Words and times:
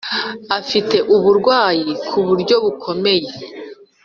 afite 0.59 0.95
uburwayi 1.15 1.87
ku 2.07 2.19
buryo 2.27 2.55
bukomeye. 2.63 3.29